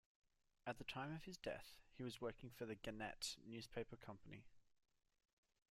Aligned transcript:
At 0.65 0.79
the 0.79 0.83
time 0.83 1.13
of 1.13 1.25
his 1.25 1.37
death, 1.37 1.77
he 1.93 2.01
was 2.01 2.19
working 2.19 2.49
for 2.49 2.65
the 2.65 2.73
Gannett 2.73 3.35
newspaper 3.45 3.97
company. 3.97 4.47